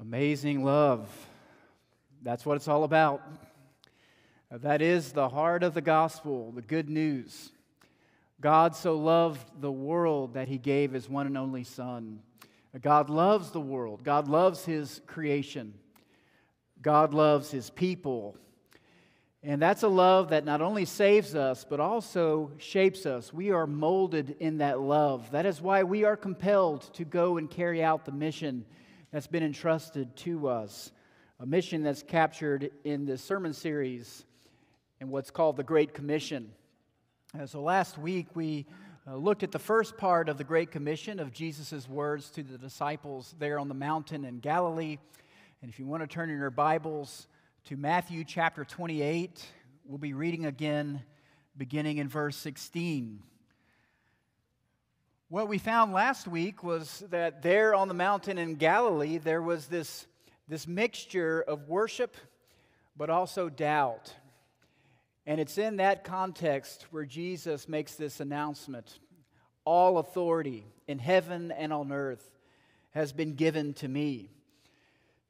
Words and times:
Amazing 0.00 0.64
love. 0.64 1.10
That's 2.22 2.46
what 2.46 2.56
it's 2.56 2.68
all 2.68 2.84
about. 2.84 3.20
Uh, 4.50 4.56
That 4.56 4.80
is 4.80 5.12
the 5.12 5.28
heart 5.28 5.62
of 5.62 5.74
the 5.74 5.82
gospel, 5.82 6.52
the 6.52 6.62
good 6.62 6.88
news. 6.88 7.52
God 8.40 8.74
so 8.74 8.96
loved 8.96 9.60
the 9.60 9.70
world 9.70 10.32
that 10.34 10.48
he 10.48 10.56
gave 10.56 10.92
his 10.92 11.06
one 11.06 11.26
and 11.26 11.36
only 11.36 11.64
Son. 11.64 12.20
Uh, 12.74 12.78
God 12.80 13.10
loves 13.10 13.50
the 13.50 13.60
world, 13.60 14.02
God 14.02 14.26
loves 14.26 14.64
his 14.64 15.02
creation, 15.06 15.74
God 16.80 17.12
loves 17.12 17.50
his 17.50 17.68
people. 17.68 18.38
And 19.42 19.60
that's 19.60 19.82
a 19.82 19.88
love 19.88 20.30
that 20.30 20.46
not 20.46 20.62
only 20.62 20.86
saves 20.86 21.34
us, 21.34 21.66
but 21.68 21.78
also 21.78 22.52
shapes 22.56 23.04
us. 23.04 23.34
We 23.34 23.50
are 23.50 23.66
molded 23.66 24.36
in 24.40 24.58
that 24.58 24.80
love. 24.80 25.30
That 25.32 25.44
is 25.44 25.60
why 25.60 25.82
we 25.82 26.04
are 26.04 26.16
compelled 26.16 26.82
to 26.94 27.04
go 27.04 27.36
and 27.36 27.50
carry 27.50 27.82
out 27.82 28.06
the 28.06 28.12
mission 28.12 28.64
that's 29.12 29.26
been 29.26 29.42
entrusted 29.42 30.14
to 30.16 30.48
us. 30.48 30.92
A 31.40 31.46
mission 31.46 31.82
that's 31.82 32.02
captured 32.02 32.70
in 32.84 33.06
this 33.06 33.22
sermon 33.22 33.52
series 33.52 34.24
in 35.00 35.10
what's 35.10 35.30
called 35.30 35.56
the 35.56 35.64
Great 35.64 35.94
Commission. 35.94 36.52
Uh, 37.38 37.46
so 37.46 37.62
last 37.62 37.98
week 37.98 38.26
we 38.34 38.66
uh, 39.08 39.16
looked 39.16 39.42
at 39.42 39.50
the 39.50 39.58
first 39.58 39.96
part 39.96 40.28
of 40.28 40.36
the 40.36 40.44
Great 40.44 40.70
Commission 40.70 41.18
of 41.18 41.32
Jesus' 41.32 41.88
words 41.88 42.30
to 42.30 42.42
the 42.42 42.58
disciples 42.58 43.34
there 43.38 43.58
on 43.58 43.68
the 43.68 43.74
mountain 43.74 44.24
in 44.24 44.38
Galilee. 44.38 44.98
And 45.62 45.70
if 45.70 45.78
you 45.78 45.86
want 45.86 46.02
to 46.02 46.06
turn 46.06 46.30
in 46.30 46.38
your 46.38 46.50
Bibles 46.50 47.26
to 47.64 47.76
Matthew 47.76 48.24
chapter 48.24 48.64
28, 48.64 49.44
we'll 49.84 49.98
be 49.98 50.12
reading 50.12 50.46
again 50.46 51.02
beginning 51.56 51.98
in 51.98 52.08
verse 52.08 52.36
16. 52.36 53.22
What 55.30 55.46
we 55.46 55.58
found 55.58 55.92
last 55.92 56.26
week 56.26 56.64
was 56.64 57.04
that 57.10 57.40
there 57.40 57.72
on 57.72 57.86
the 57.86 57.94
mountain 57.94 58.36
in 58.36 58.56
Galilee, 58.56 59.16
there 59.16 59.40
was 59.40 59.66
this, 59.66 60.08
this 60.48 60.66
mixture 60.66 61.40
of 61.40 61.68
worship, 61.68 62.16
but 62.96 63.10
also 63.10 63.48
doubt. 63.48 64.12
And 65.26 65.40
it's 65.40 65.56
in 65.56 65.76
that 65.76 66.02
context 66.02 66.88
where 66.90 67.04
Jesus 67.04 67.68
makes 67.68 67.94
this 67.94 68.18
announcement 68.18 68.98
All 69.64 69.98
authority 69.98 70.64
in 70.88 70.98
heaven 70.98 71.52
and 71.52 71.72
on 71.72 71.92
earth 71.92 72.28
has 72.90 73.12
been 73.12 73.36
given 73.36 73.72
to 73.74 73.86
me. 73.86 74.32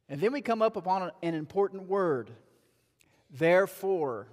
And 0.08 0.18
then 0.18 0.32
we 0.32 0.40
come 0.40 0.62
up 0.62 0.76
upon 0.76 1.10
an 1.22 1.34
important 1.34 1.90
word, 1.90 2.30
therefore. 3.30 4.28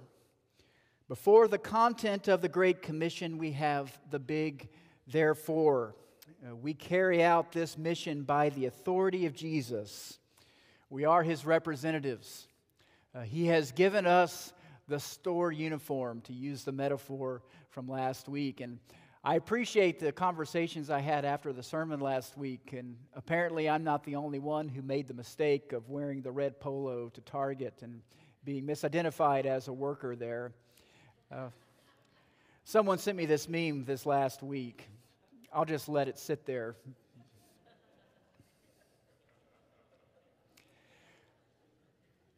Before 1.08 1.46
the 1.46 1.58
content 1.58 2.26
of 2.26 2.40
the 2.40 2.48
Great 2.48 2.80
Commission, 2.80 3.36
we 3.36 3.52
have 3.52 3.92
the 4.10 4.18
big 4.18 4.70
therefore. 5.10 5.94
Uh, 6.46 6.54
we 6.54 6.72
carry 6.72 7.22
out 7.22 7.50
this 7.50 7.76
mission 7.76 8.22
by 8.22 8.48
the 8.50 8.66
authority 8.66 9.26
of 9.26 9.34
Jesus. 9.34 10.18
We 10.88 11.04
are 11.04 11.22
his 11.22 11.44
representatives. 11.44 12.46
Uh, 13.14 13.22
he 13.22 13.46
has 13.46 13.72
given 13.72 14.06
us 14.06 14.52
the 14.86 14.98
store 14.98 15.52
uniform, 15.52 16.20
to 16.22 16.32
use 16.32 16.64
the 16.64 16.72
metaphor 16.72 17.42
from 17.70 17.88
last 17.88 18.28
week. 18.28 18.60
And 18.60 18.78
I 19.22 19.34
appreciate 19.34 20.00
the 20.00 20.12
conversations 20.12 20.88
I 20.88 21.00
had 21.00 21.24
after 21.24 21.52
the 21.52 21.62
sermon 21.62 22.00
last 22.00 22.38
week. 22.38 22.72
And 22.72 22.96
apparently, 23.14 23.68
I'm 23.68 23.84
not 23.84 24.04
the 24.04 24.16
only 24.16 24.38
one 24.38 24.68
who 24.68 24.80
made 24.80 25.06
the 25.06 25.14
mistake 25.14 25.72
of 25.72 25.88
wearing 25.90 26.22
the 26.22 26.30
red 26.30 26.58
polo 26.58 27.10
to 27.10 27.20
Target 27.22 27.74
and 27.82 28.00
being 28.44 28.64
misidentified 28.64 29.44
as 29.44 29.68
a 29.68 29.72
worker 29.72 30.16
there. 30.16 30.52
Uh, 31.30 31.48
someone 32.64 32.96
sent 32.98 33.18
me 33.18 33.26
this 33.26 33.48
meme 33.48 33.84
this 33.84 34.06
last 34.06 34.42
week. 34.42 34.88
I'll 35.52 35.64
just 35.64 35.88
let 35.88 36.08
it 36.08 36.18
sit 36.18 36.44
there. 36.44 36.76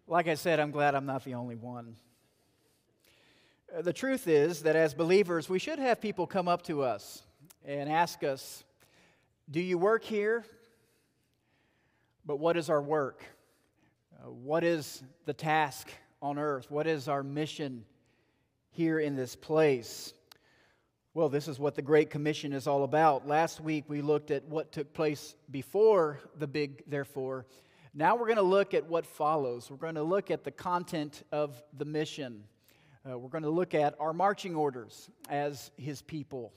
Like 0.06 0.28
I 0.28 0.34
said, 0.34 0.58
I'm 0.58 0.70
glad 0.70 0.94
I'm 0.94 1.06
not 1.06 1.24
the 1.24 1.34
only 1.34 1.56
one. 1.56 1.96
The 3.82 3.92
truth 3.92 4.26
is 4.26 4.62
that 4.62 4.74
as 4.74 4.94
believers, 4.94 5.48
we 5.48 5.60
should 5.60 5.78
have 5.78 6.00
people 6.00 6.26
come 6.26 6.48
up 6.48 6.62
to 6.62 6.82
us 6.82 7.22
and 7.64 7.88
ask 7.88 8.24
us, 8.24 8.64
Do 9.48 9.60
you 9.60 9.78
work 9.78 10.02
here? 10.02 10.44
But 12.26 12.36
what 12.36 12.56
is 12.56 12.68
our 12.68 12.82
work? 12.82 13.24
Uh, 14.20 14.30
what 14.30 14.64
is 14.64 15.02
the 15.24 15.32
task 15.32 15.88
on 16.20 16.38
earth? 16.38 16.70
What 16.70 16.86
is 16.86 17.08
our 17.08 17.22
mission 17.22 17.84
here 18.70 18.98
in 18.98 19.16
this 19.16 19.36
place? 19.36 20.12
Well, 21.12 21.28
this 21.28 21.48
is 21.48 21.58
what 21.58 21.74
the 21.74 21.82
Great 21.82 22.08
Commission 22.08 22.52
is 22.52 22.68
all 22.68 22.84
about. 22.84 23.26
Last 23.26 23.60
week 23.60 23.86
we 23.88 24.00
looked 24.00 24.30
at 24.30 24.44
what 24.44 24.70
took 24.70 24.92
place 24.92 25.34
before 25.50 26.20
the 26.38 26.46
big 26.46 26.84
therefore. 26.86 27.46
Now 27.92 28.14
we're 28.14 28.26
going 28.26 28.36
to 28.36 28.42
look 28.42 28.74
at 28.74 28.86
what 28.86 29.04
follows. 29.04 29.68
We're 29.68 29.76
going 29.76 29.96
to 29.96 30.04
look 30.04 30.30
at 30.30 30.44
the 30.44 30.52
content 30.52 31.24
of 31.32 31.60
the 31.76 31.84
mission. 31.84 32.44
Uh, 33.04 33.18
we're 33.18 33.28
going 33.28 33.42
to 33.42 33.50
look 33.50 33.74
at 33.74 33.96
our 33.98 34.12
marching 34.12 34.54
orders 34.54 35.10
as 35.28 35.72
his 35.76 36.00
people. 36.00 36.52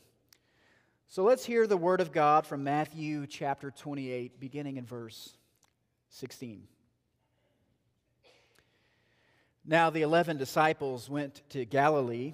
So 1.08 1.24
let's 1.24 1.44
hear 1.44 1.66
the 1.66 1.76
word 1.76 2.00
of 2.00 2.12
God 2.12 2.46
from 2.46 2.64
Matthew 2.64 3.26
chapter 3.26 3.72
28, 3.72 4.40
beginning 4.40 4.78
in 4.78 4.86
verse 4.86 5.36
16. 6.10 6.68
Now 9.66 9.90
the 9.90 10.04
eleven 10.04 10.38
disciples 10.38 11.10
went 11.10 11.42
to 11.50 11.66
Galilee, 11.66 12.34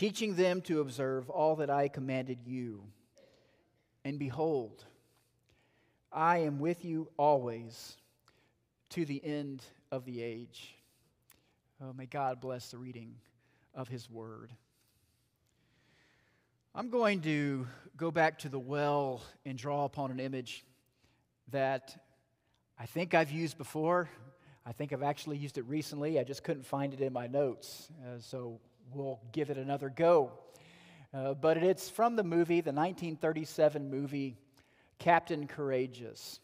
teaching 0.00 0.34
them 0.34 0.62
to 0.62 0.80
observe 0.80 1.28
all 1.28 1.56
that 1.56 1.68
I 1.68 1.86
commanded 1.86 2.38
you. 2.46 2.82
And 4.02 4.18
behold, 4.18 4.82
I 6.10 6.38
am 6.38 6.58
with 6.58 6.86
you 6.86 7.10
always 7.18 7.98
to 8.88 9.04
the 9.04 9.22
end 9.22 9.62
of 9.92 10.06
the 10.06 10.22
age. 10.22 10.74
Oh, 11.82 11.92
may 11.92 12.06
God 12.06 12.40
bless 12.40 12.70
the 12.70 12.78
reading 12.78 13.14
of 13.74 13.88
His 13.88 14.08
Word. 14.08 14.50
I'm 16.74 16.88
going 16.88 17.20
to 17.20 17.66
go 17.94 18.10
back 18.10 18.38
to 18.38 18.48
the 18.48 18.58
well 18.58 19.22
and 19.44 19.58
draw 19.58 19.84
upon 19.84 20.10
an 20.10 20.18
image 20.18 20.64
that 21.50 21.94
I 22.78 22.86
think 22.86 23.12
I've 23.12 23.30
used 23.30 23.58
before. 23.58 24.08
I 24.64 24.72
think 24.72 24.94
I've 24.94 25.02
actually 25.02 25.36
used 25.36 25.58
it 25.58 25.66
recently. 25.66 26.18
I 26.18 26.24
just 26.24 26.42
couldn't 26.42 26.64
find 26.64 26.94
it 26.94 27.02
in 27.02 27.12
my 27.12 27.26
notes. 27.26 27.90
Uh, 28.02 28.18
so 28.20 28.60
we'll 28.94 29.20
give 29.32 29.50
it 29.50 29.58
another 29.58 29.88
go. 29.88 30.32
Uh, 31.12 31.34
but 31.34 31.56
it's 31.56 31.88
from 31.88 32.16
the 32.16 32.22
movie, 32.22 32.60
the 32.60 32.72
1937 32.72 33.90
movie, 33.90 34.36
Captain 34.98 35.46
Courageous. 35.46 36.40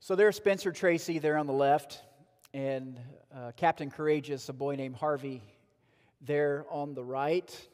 So 0.00 0.16
there's 0.16 0.36
Spencer 0.36 0.72
Tracy 0.72 1.18
there 1.18 1.36
on 1.36 1.46
the 1.46 1.52
left 1.52 2.02
and 2.52 2.98
uh, 3.34 3.52
Captain 3.56 3.90
Courageous, 3.90 4.48
a 4.48 4.52
boy 4.52 4.74
named 4.74 4.96
Harvey, 4.96 5.42
there 6.20 6.66
on 6.70 6.94
the 6.94 7.04
right. 7.04 7.68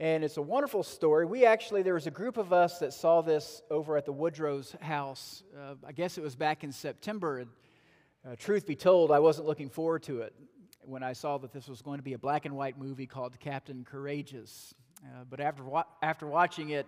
And 0.00 0.24
it's 0.24 0.38
a 0.38 0.42
wonderful 0.42 0.82
story. 0.82 1.24
We 1.24 1.44
actually, 1.44 1.82
there 1.82 1.94
was 1.94 2.06
a 2.06 2.10
group 2.10 2.36
of 2.36 2.52
us 2.52 2.78
that 2.80 2.92
saw 2.92 3.20
this 3.20 3.62
over 3.70 3.96
at 3.96 4.06
the 4.06 4.12
Woodrow's 4.12 4.74
house. 4.80 5.44
Uh, 5.56 5.74
I 5.86 5.92
guess 5.92 6.18
it 6.18 6.24
was 6.24 6.34
back 6.34 6.64
in 6.64 6.72
September. 6.72 7.38
And 7.38 7.50
uh, 8.26 8.36
truth 8.36 8.66
be 8.66 8.76
told, 8.76 9.12
I 9.12 9.18
wasn't 9.20 9.46
looking 9.46 9.70
forward 9.70 10.02
to 10.04 10.22
it 10.22 10.34
when 10.82 11.02
I 11.02 11.12
saw 11.12 11.38
that 11.38 11.52
this 11.52 11.68
was 11.68 11.82
going 11.82 11.98
to 11.98 12.02
be 12.02 12.14
a 12.14 12.18
black 12.18 12.46
and 12.46 12.56
white 12.56 12.78
movie 12.78 13.06
called 13.06 13.38
Captain 13.38 13.84
Courageous. 13.84 14.74
Uh, 15.04 15.24
but 15.28 15.40
after, 15.40 15.62
wa- 15.62 15.84
after 16.02 16.26
watching 16.26 16.70
it, 16.70 16.86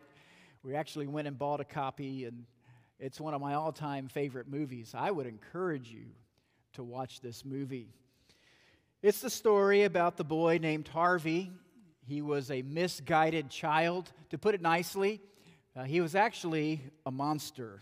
we 0.62 0.74
actually 0.74 1.06
went 1.06 1.28
and 1.28 1.38
bought 1.38 1.60
a 1.60 1.64
copy, 1.64 2.24
and 2.24 2.44
it's 2.98 3.20
one 3.20 3.34
of 3.34 3.40
my 3.40 3.54
all 3.54 3.72
time 3.72 4.08
favorite 4.08 4.48
movies. 4.48 4.94
I 4.96 5.10
would 5.10 5.26
encourage 5.26 5.90
you 5.90 6.06
to 6.74 6.82
watch 6.82 7.20
this 7.20 7.44
movie. 7.44 7.88
It's 9.02 9.20
the 9.20 9.30
story 9.30 9.82
about 9.84 10.16
the 10.16 10.24
boy 10.24 10.58
named 10.62 10.88
Harvey. 10.88 11.50
He 12.06 12.22
was 12.22 12.50
a 12.50 12.62
misguided 12.62 13.50
child, 13.50 14.12
to 14.30 14.38
put 14.38 14.54
it 14.54 14.62
nicely. 14.62 15.20
Uh, 15.76 15.84
he 15.84 16.00
was 16.00 16.14
actually 16.14 16.80
a 17.06 17.10
monster. 17.10 17.80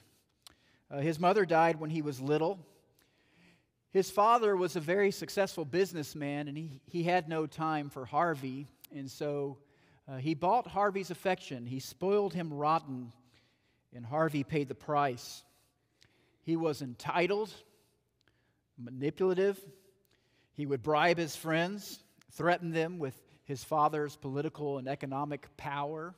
Uh, 0.91 0.99
his 0.99 1.19
mother 1.19 1.45
died 1.45 1.79
when 1.79 1.91
he 1.91 2.03
was 2.03 2.21
little. 2.21 2.59
His 3.93 4.11
father 4.11 4.57
was 4.57 4.77
a 4.77 4.81
very 4.81 5.11
successful 5.11 5.65
businessman, 5.65 6.47
and 6.47 6.57
he, 6.57 6.81
he 6.87 7.03
had 7.03 7.29
no 7.29 7.47
time 7.47 7.91
for 7.91 8.05
Harvey. 8.05 8.69
And 8.95 9.11
so 9.11 9.59
uh, 10.09 10.19
he 10.19 10.35
bought 10.35 10.69
Harvey's 10.69 11.11
affection. 11.11 11.67
He 11.67 11.81
spoiled 11.81 12.33
him 12.33 12.53
rotten, 12.53 13.13
and 13.95 14.07
Harvey 14.07 14.45
paid 14.45 14.69
the 14.69 14.77
price. 14.77 15.43
He 16.43 16.57
was 16.57 16.83
entitled, 16.83 17.53
manipulative. 18.79 19.59
He 20.55 20.67
would 20.67 20.83
bribe 20.83 21.19
his 21.19 21.35
friends, 21.35 21.99
threaten 22.33 22.71
them 22.71 23.01
with 23.01 23.21
his 23.45 23.65
father's 23.65 24.15
political 24.15 24.79
and 24.79 24.87
economic 24.87 25.49
power. 25.57 26.15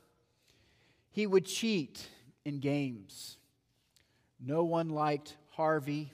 He 1.09 1.25
would 1.25 1.45
cheat 1.45 2.07
in 2.45 2.59
games. 2.59 3.37
No 4.39 4.63
one 4.63 4.89
liked 4.89 5.35
Harvey. 5.51 6.11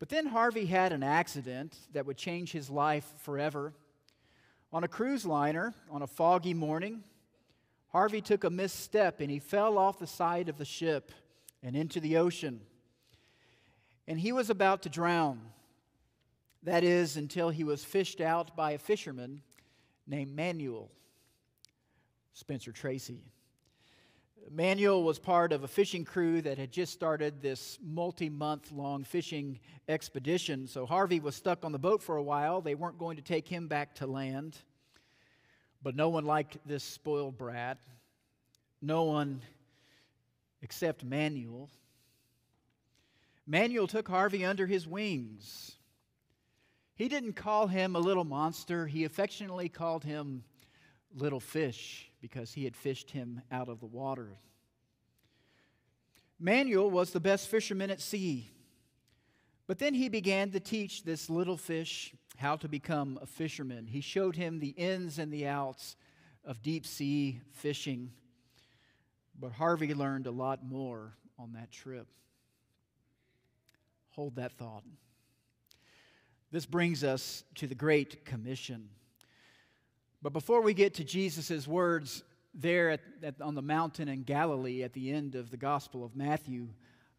But 0.00 0.08
then 0.08 0.26
Harvey 0.26 0.64
had 0.64 0.92
an 0.92 1.02
accident 1.02 1.76
that 1.92 2.06
would 2.06 2.16
change 2.16 2.50
his 2.50 2.70
life 2.70 3.04
forever. 3.18 3.74
On 4.72 4.82
a 4.82 4.88
cruise 4.88 5.26
liner, 5.26 5.74
on 5.90 6.00
a 6.00 6.06
foggy 6.06 6.54
morning, 6.54 7.04
Harvey 7.88 8.22
took 8.22 8.42
a 8.42 8.50
misstep 8.50 9.20
and 9.20 9.30
he 9.30 9.38
fell 9.38 9.76
off 9.76 9.98
the 9.98 10.06
side 10.06 10.48
of 10.48 10.56
the 10.56 10.64
ship 10.64 11.12
and 11.62 11.76
into 11.76 12.00
the 12.00 12.16
ocean. 12.16 12.62
And 14.08 14.18
he 14.18 14.32
was 14.32 14.48
about 14.48 14.82
to 14.82 14.88
drown. 14.88 15.40
That 16.62 16.82
is, 16.82 17.16
until 17.16 17.50
he 17.50 17.64
was 17.64 17.84
fished 17.84 18.20
out 18.20 18.56
by 18.56 18.72
a 18.72 18.78
fisherman 18.78 19.42
named 20.06 20.34
Manuel 20.34 20.90
Spencer 22.32 22.72
Tracy. 22.72 23.22
Manuel 24.48 25.02
was 25.02 25.18
part 25.18 25.52
of 25.52 25.64
a 25.64 25.68
fishing 25.68 26.04
crew 26.04 26.40
that 26.42 26.58
had 26.58 26.72
just 26.72 26.92
started 26.92 27.42
this 27.42 27.78
multi 27.82 28.28
month 28.28 28.72
long 28.72 29.04
fishing 29.04 29.60
expedition. 29.88 30.66
So 30.66 30.86
Harvey 30.86 31.20
was 31.20 31.34
stuck 31.34 31.64
on 31.64 31.72
the 31.72 31.78
boat 31.78 32.02
for 32.02 32.16
a 32.16 32.22
while. 32.22 32.60
They 32.60 32.74
weren't 32.74 32.98
going 32.98 33.16
to 33.16 33.22
take 33.22 33.46
him 33.46 33.68
back 33.68 33.94
to 33.96 34.06
land. 34.06 34.56
But 35.82 35.96
no 35.96 36.08
one 36.08 36.24
liked 36.24 36.58
this 36.66 36.84
spoiled 36.84 37.38
brat. 37.38 37.78
No 38.82 39.04
one 39.04 39.42
except 40.62 41.04
Manuel. 41.04 41.70
Manuel 43.46 43.86
took 43.86 44.08
Harvey 44.08 44.44
under 44.44 44.66
his 44.66 44.86
wings. 44.86 45.76
He 46.94 47.08
didn't 47.08 47.32
call 47.32 47.66
him 47.66 47.96
a 47.96 48.00
little 48.00 48.24
monster, 48.24 48.86
he 48.86 49.04
affectionately 49.04 49.68
called 49.68 50.04
him 50.04 50.44
little 51.14 51.40
fish 51.40 52.09
because 52.20 52.52
he 52.52 52.64
had 52.64 52.76
fished 52.76 53.10
him 53.10 53.42
out 53.50 53.68
of 53.68 53.80
the 53.80 53.86
water. 53.86 54.38
Manuel 56.38 56.90
was 56.90 57.10
the 57.10 57.20
best 57.20 57.48
fisherman 57.48 57.90
at 57.90 58.00
sea. 58.00 58.50
But 59.66 59.78
then 59.78 59.94
he 59.94 60.08
began 60.08 60.50
to 60.50 60.60
teach 60.60 61.04
this 61.04 61.30
little 61.30 61.56
fish 61.56 62.14
how 62.38 62.56
to 62.56 62.68
become 62.68 63.18
a 63.22 63.26
fisherman. 63.26 63.86
He 63.86 64.00
showed 64.00 64.34
him 64.34 64.58
the 64.58 64.70
ins 64.70 65.18
and 65.18 65.32
the 65.32 65.46
outs 65.46 65.96
of 66.44 66.62
deep 66.62 66.86
sea 66.86 67.40
fishing. 67.52 68.10
But 69.38 69.52
Harvey 69.52 69.94
learned 69.94 70.26
a 70.26 70.32
lot 70.32 70.64
more 70.64 71.14
on 71.38 71.52
that 71.52 71.70
trip. 71.70 72.08
Hold 74.10 74.36
that 74.36 74.52
thought. 74.52 74.82
This 76.50 76.66
brings 76.66 77.04
us 77.04 77.44
to 77.56 77.66
the 77.66 77.74
Great 77.74 78.24
Commission. 78.24 78.88
But 80.22 80.34
before 80.34 80.60
we 80.60 80.74
get 80.74 80.94
to 80.94 81.04
Jesus' 81.04 81.66
words 81.66 82.22
there 82.52 82.90
at, 82.90 83.00
at, 83.22 83.40
on 83.40 83.54
the 83.54 83.62
mountain 83.62 84.08
in 84.08 84.22
Galilee 84.22 84.82
at 84.82 84.92
the 84.92 85.10
end 85.12 85.34
of 85.34 85.50
the 85.50 85.56
Gospel 85.56 86.04
of 86.04 86.14
Matthew, 86.14 86.68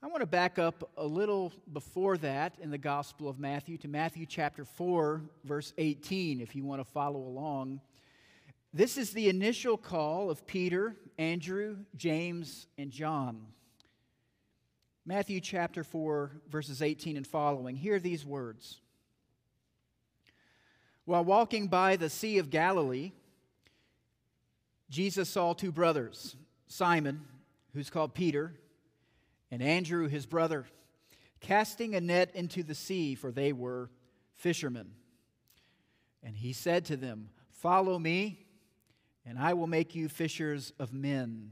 I 0.03 0.07
want 0.07 0.21
to 0.21 0.27
back 0.27 0.59
up 0.59 0.92
a 0.98 1.06
little 1.06 1.51
before 1.74 2.18
that 2.18 2.56
in 2.59 2.69
the 2.69 2.77
Gospel 2.77 3.27
of 3.27 3.39
Matthew 3.39 3.77
to 3.80 3.88
Matthew 3.88 4.25
chapter 4.27 4.65
4, 4.65 5.21
verse 5.44 5.74
18, 5.77 6.42
if 6.42 6.56
you 6.56 6.63
want 6.63 6.80
to 6.80 6.92
follow 6.92 7.21
along. 7.21 7.81
This 8.74 8.98
is 8.98 9.12
the 9.12 9.30
initial 9.30 9.77
call 9.77 10.30
of 10.30 10.45
Peter, 10.45 10.95
Andrew, 11.18 11.77
James, 11.97 12.68
and 12.77 12.92
John. 12.92 13.47
Matthew 15.06 15.39
chapter 15.39 15.83
4, 15.83 16.31
verses 16.50 16.83
18 16.83 17.18
and 17.18 17.25
following. 17.25 17.75
Hear 17.75 18.00
these 18.00 18.24
words. 18.24 18.80
While 21.06 21.25
walking 21.25 21.68
by 21.68 21.95
the 21.95 22.09
Sea 22.09 22.38
of 22.38 22.50
Galilee, 22.50 23.12
Jesus 24.89 25.30
saw 25.30 25.53
two 25.53 25.71
brothers, 25.71 26.36
Simon, 26.68 27.25
who's 27.74 27.89
called 27.89 28.13
Peter, 28.13 28.53
and 29.50 29.62
Andrew, 29.62 30.07
his 30.07 30.25
brother, 30.25 30.65
casting 31.39 31.95
a 31.95 32.01
net 32.01 32.31
into 32.36 32.63
the 32.63 32.75
sea, 32.75 33.15
for 33.15 33.31
they 33.31 33.51
were 33.51 33.89
fishermen. 34.36 34.92
And 36.24 36.36
he 36.36 36.53
said 36.53 36.86
to 36.86 36.98
them, 36.98 37.30
Follow 37.50 37.97
me, 37.97 38.45
and 39.25 39.38
I 39.38 39.54
will 39.54 39.68
make 39.68 39.95
you 39.95 40.07
fishers 40.07 40.74
of 40.80 40.94
men. 40.94 41.51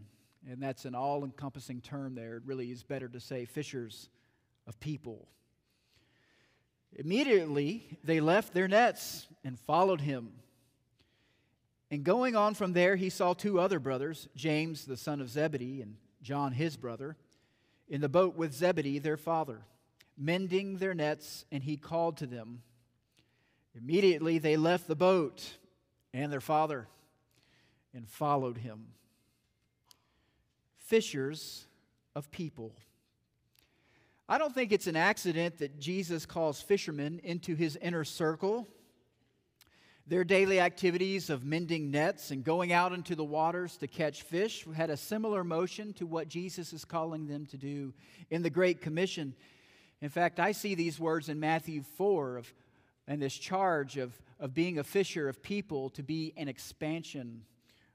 And 0.49 0.61
that's 0.61 0.85
an 0.85 0.95
all 0.95 1.23
encompassing 1.23 1.81
term 1.81 2.15
there. 2.15 2.37
It 2.37 2.43
really 2.45 2.71
is 2.71 2.83
better 2.83 3.07
to 3.09 3.19
say 3.19 3.45
fishers 3.45 4.09
of 4.67 4.79
people. 4.79 5.27
Immediately, 6.95 7.97
they 8.03 8.19
left 8.19 8.53
their 8.53 8.67
nets 8.67 9.27
and 9.43 9.59
followed 9.59 10.01
him. 10.01 10.33
And 11.91 12.03
going 12.03 12.35
on 12.35 12.53
from 12.53 12.73
there, 12.73 12.95
he 12.95 13.09
saw 13.09 13.33
two 13.33 13.59
other 13.59 13.79
brothers, 13.79 14.27
James, 14.35 14.85
the 14.85 14.97
son 14.97 15.21
of 15.21 15.29
Zebedee, 15.29 15.81
and 15.81 15.95
John, 16.21 16.51
his 16.51 16.77
brother, 16.77 17.17
in 17.87 18.01
the 18.01 18.09
boat 18.09 18.35
with 18.35 18.53
Zebedee, 18.53 18.99
their 18.99 19.17
father, 19.17 19.61
mending 20.17 20.77
their 20.77 20.93
nets, 20.93 21.45
and 21.51 21.63
he 21.63 21.77
called 21.77 22.17
to 22.17 22.27
them. 22.27 22.61
Immediately, 23.75 24.37
they 24.37 24.57
left 24.57 24.87
the 24.87 24.95
boat 24.95 25.57
and 26.13 26.31
their 26.31 26.41
father 26.41 26.87
and 27.93 28.07
followed 28.07 28.57
him. 28.57 28.87
Fishers 30.77 31.65
of 32.15 32.29
people. 32.31 32.75
I 34.31 34.37
don't 34.37 34.53
think 34.53 34.71
it's 34.71 34.85
an 34.85 34.95
accident 34.95 35.57
that 35.57 35.79
Jesus 35.79 36.27
calls 36.27 36.61
fishermen 36.61 37.19
into 37.23 37.55
his 37.55 37.75
inner 37.77 38.03
circle. 38.03 38.67
Their 40.05 40.23
daily 40.23 40.59
activities 40.59 41.31
of 41.31 41.43
mending 41.43 41.89
nets 41.89 42.29
and 42.29 42.43
going 42.43 42.71
out 42.71 42.93
into 42.93 43.15
the 43.15 43.23
waters 43.23 43.75
to 43.77 43.87
catch 43.87 44.21
fish 44.21 44.67
had 44.75 44.91
a 44.91 44.97
similar 44.97 45.43
motion 45.43 45.93
to 45.93 46.05
what 46.05 46.27
Jesus 46.27 46.73
is 46.73 46.85
calling 46.85 47.25
them 47.25 47.47
to 47.47 47.57
do 47.57 47.91
in 48.29 48.43
the 48.43 48.51
Great 48.51 48.81
Commission. 48.81 49.33
In 49.99 50.09
fact, 50.09 50.39
I 50.39 50.51
see 50.51 50.75
these 50.75 50.99
words 50.99 51.27
in 51.27 51.39
Matthew 51.39 51.81
4 51.81 52.37
of, 52.37 52.53
and 53.07 53.19
this 53.19 53.33
charge 53.33 53.97
of, 53.97 54.13
of 54.39 54.53
being 54.53 54.77
a 54.77 54.83
fisher 54.83 55.27
of 55.27 55.41
people 55.41 55.89
to 55.89 56.03
be 56.03 56.33
an 56.37 56.47
expansion 56.47 57.41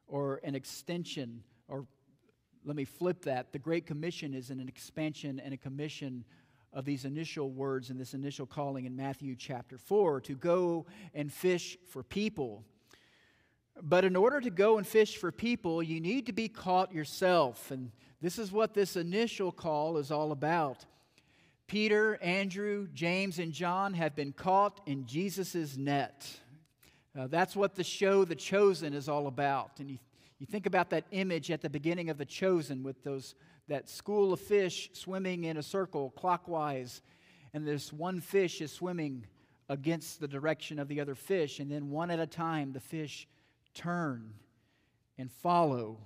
or 0.09 0.41
an 0.43 0.57
extension 0.57 1.45
or 1.69 1.87
let 2.65 2.77
me 2.77 2.85
flip 2.85 3.23
that. 3.23 3.53
The 3.53 3.59
Great 3.59 3.87
Commission 3.87 4.33
is 4.33 4.51
an 4.51 4.61
expansion 4.67 5.41
and 5.41 5.53
a 5.53 5.57
commission 5.57 6.25
of 6.73 6.85
these 6.85 7.05
initial 7.05 7.51
words 7.51 7.91
and 7.91 8.01
this 8.01 8.15
initial 8.15 8.47
calling 8.47 8.87
in 8.87 8.97
Matthew 8.97 9.37
chapter 9.37 9.79
4 9.79 10.23
to 10.23 10.35
go 10.35 10.87
and 11.15 11.33
fish 11.33 11.77
for 11.91 12.03
people. 12.03 12.65
But 13.81 14.05
in 14.05 14.17
order 14.17 14.41
to 14.41 14.51
go 14.51 14.79
and 14.79 14.87
fish 14.87 15.17
for 15.17 15.31
people, 15.31 15.83
you 15.83 16.01
need 16.01 16.27
to 16.27 16.33
be 16.33 16.49
caught 16.49 16.93
yourself. 16.93 17.71
And 17.71 17.91
this 18.21 18.39
is 18.39 18.51
what 18.51 18.73
this 18.73 18.97
initial 18.97 19.53
call 19.53 19.99
is 19.99 20.11
all 20.11 20.33
about. 20.33 20.85
Peter, 21.67 22.19
Andrew, 22.23 22.89
James, 22.93 23.39
and 23.39 23.53
John 23.53 23.95
have 23.95 24.17
been 24.17 24.33
caught 24.33 24.81
in 24.87 25.07
Jesus' 25.07 25.77
net. 25.77 26.41
Uh, 27.19 27.27
that's 27.27 27.55
what 27.55 27.75
the 27.75 27.85
show 27.85 28.25
The 28.25 28.35
Chosen 28.35 28.95
is 28.95 29.09
all 29.09 29.27
about. 29.27 29.81
And 29.81 29.91
you 29.91 29.99
you 30.39 30.47
think 30.47 30.67
about 30.67 30.91
that 30.91 31.05
image 31.11 31.51
at 31.51 31.63
the 31.63 31.71
beginning 31.71 32.11
of 32.11 32.19
The 32.19 32.25
Chosen 32.25 32.83
with 32.83 33.03
those, 33.05 33.35
that 33.69 33.89
school 33.89 34.33
of 34.33 34.41
fish 34.41 34.91
swimming 34.93 35.45
in 35.45 35.57
a 35.57 35.63
circle 35.63 36.11
clockwise, 36.17 37.03
and 37.53 37.67
this 37.67 37.93
one 37.93 38.21
fish 38.21 38.61
is 38.61 38.73
swimming 38.73 39.27
against 39.69 40.21
the 40.21 40.29
direction 40.29 40.79
of 40.79 40.89
the 40.89 41.01
other 41.01 41.15
fish, 41.15 41.61
and 41.61 41.71
then 41.71 41.91
one 41.91 42.11
at 42.11 42.19
a 42.19 42.27
time 42.27 42.73
the 42.73 42.81
fish 42.81 43.29
turn 43.75 44.35
and 45.19 45.31
follow. 45.31 45.99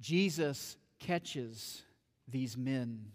Jesus 0.00 0.76
catches 0.98 1.82
these 2.28 2.56
men. 2.56 3.06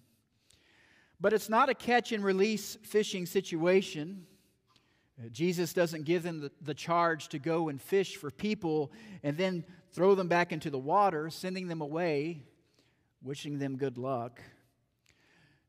But 1.19 1.33
it's 1.33 1.49
not 1.49 1.69
a 1.69 1.73
catch 1.73 2.11
and 2.11 2.23
release 2.23 2.77
fishing 2.83 3.25
situation. 3.25 4.25
Jesus 5.31 5.73
doesn't 5.73 6.05
give 6.05 6.21
them 6.21 6.41
the, 6.41 6.51
the, 6.61 6.75
charge 6.75 7.29
to 7.29 7.39
go 7.39 7.69
and 7.69 7.81
fish 7.81 8.17
for 8.17 8.29
people 8.29 8.91
and 9.23 9.35
then 9.35 9.63
throw 9.91 10.13
them 10.13 10.27
back 10.27 10.51
into 10.51 10.69
the 10.69 10.77
water, 10.77 11.31
sending 11.31 11.67
them 11.67 11.81
away, 11.81 12.43
wishing 13.23 13.57
them 13.57 13.77
good 13.77 13.97
luck. 13.97 14.39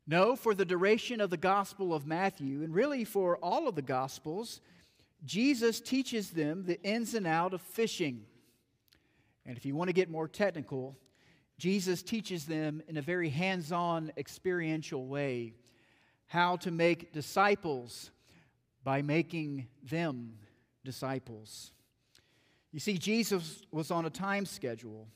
No, 0.06 0.36
for 0.36 0.54
the 0.54 0.66
duration 0.66 1.20
of 1.20 1.30
the 1.30 1.38
Gospel 1.38 1.94
of 1.94 2.06
Matthew, 2.06 2.62
and 2.62 2.74
really 2.74 3.04
for 3.04 3.38
all 3.38 3.68
of 3.68 3.74
the 3.74 3.82
Gospels, 3.82 4.60
Jesus 5.24 5.80
teaches 5.80 6.30
them 6.30 6.64
the 6.64 6.80
ins 6.82 7.14
and 7.14 7.26
out 7.26 7.54
of 7.54 7.62
fishing. 7.62 8.26
And 9.46 9.56
if 9.56 9.64
you 9.64 9.74
want 9.74 9.88
to 9.88 9.94
get 9.94 10.10
more 10.10 10.28
technical, 10.28 10.94
Jesus 11.56 12.02
teaches 12.02 12.44
them 12.44 12.82
in 12.86 12.98
a 12.98 13.02
very 13.02 13.30
hands 13.30 13.72
on, 13.72 14.12
experiential 14.18 15.06
way 15.06 15.54
how 16.26 16.56
to 16.56 16.70
make 16.70 17.12
disciples 17.12 18.10
by 18.84 19.02
making 19.02 19.68
them 19.82 20.34
disciples. 20.84 21.72
You 22.72 22.80
see, 22.80 22.98
Jesus 22.98 23.62
was 23.70 23.90
on 23.90 24.06
a 24.06 24.10
time 24.10 24.46
schedule. 24.46 25.08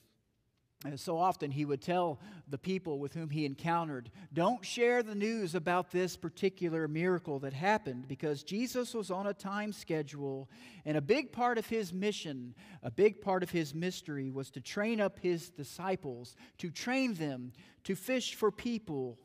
And 0.85 0.99
so 0.99 1.17
often 1.17 1.51
he 1.51 1.65
would 1.65 1.81
tell 1.81 2.19
the 2.49 2.59
people 2.59 2.99
with 2.99 3.15
whom 3.15 3.31
he 3.31 3.47
encountered, 3.47 4.11
Don't 4.33 4.65
share 4.65 5.03
the 5.03 5.15
news 5.15 5.55
about 5.55 5.93
this 5.93 6.17
particular 6.17 6.89
miracle 6.89 7.39
that 7.41 7.53
happened 7.53 8.09
because 8.09 8.43
Jesus 8.43 8.93
was 8.93 9.11
on 9.11 9.29
a 9.29 9.35
time 9.35 9.73
schedule. 9.73 10.51
And 10.85 10.97
a 10.97 11.03
big 11.03 11.31
part 11.31 11.57
of 11.57 11.67
his 11.67 11.93
mission, 11.93 12.55
a 12.83 12.91
big 12.91 13.21
part 13.21 13.45
of 13.45 13.51
his 13.51 13.75
mystery 13.75 14.31
was 14.31 14.51
to 14.51 14.61
train 14.61 15.01
up 15.01 15.21
his 15.21 15.51
disciples, 15.51 16.35
to 16.59 16.71
train 16.71 17.15
them 17.15 17.53
to 17.85 17.95
fish 17.95 18.35
for 18.35 18.51
people. 18.51 19.19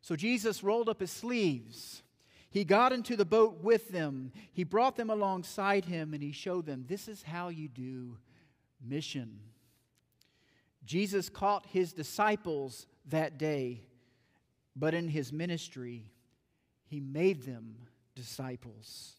So 0.00 0.16
Jesus 0.16 0.64
rolled 0.64 0.88
up 0.88 1.00
his 1.00 1.12
sleeves. 1.12 2.02
He 2.52 2.64
got 2.64 2.92
into 2.92 3.16
the 3.16 3.24
boat 3.24 3.62
with 3.62 3.88
them. 3.88 4.30
He 4.52 4.62
brought 4.62 4.96
them 4.96 5.08
alongside 5.08 5.86
him 5.86 6.12
and 6.12 6.22
he 6.22 6.32
showed 6.32 6.66
them 6.66 6.84
this 6.86 7.08
is 7.08 7.22
how 7.22 7.48
you 7.48 7.66
do 7.66 8.18
mission. 8.86 9.40
Jesus 10.84 11.30
caught 11.30 11.64
his 11.66 11.94
disciples 11.94 12.86
that 13.08 13.38
day, 13.38 13.80
but 14.76 14.92
in 14.92 15.08
his 15.08 15.32
ministry, 15.32 16.04
he 16.84 17.00
made 17.00 17.44
them 17.44 17.76
disciples. 18.14 19.14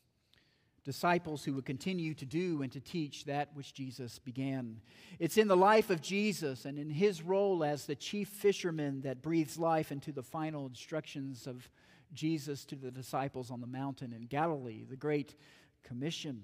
Disciples 0.84 1.44
who 1.44 1.54
would 1.54 1.66
continue 1.66 2.14
to 2.14 2.26
do 2.26 2.62
and 2.62 2.72
to 2.72 2.82
teach 2.82 3.26
that 3.26 3.50
which 3.56 3.74
Jesus 3.74 4.20
began. 4.20 4.80
It's 5.18 5.38
in 5.38 5.48
the 5.48 5.58
life 5.58 5.90
of 5.90 6.02
Jesus 6.02 6.66
and 6.66 6.78
in 6.78 6.92
his 6.92 7.24
role 7.24 7.64
as 7.64 7.86
the 7.88 7.96
chief 7.96 8.28
fisherman 8.28 9.02
that 9.02 9.24
breathes 9.24 9.58
life 9.58 9.92
into 9.92 10.12
the 10.12 10.22
final 10.22 10.68
instructions 10.68 11.48
of 11.48 11.68
Jesus 12.14 12.66
to 12.66 12.76
the 12.76 12.92
disciples 12.92 13.52
on 13.52 13.62
the 13.62 13.68
mountain 13.68 14.14
in 14.14 14.26
Galilee, 14.28 14.84
the 14.90 14.96
Great 14.96 15.36
Commission. 15.84 16.44